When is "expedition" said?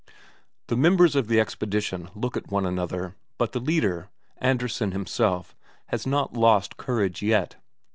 1.39-2.09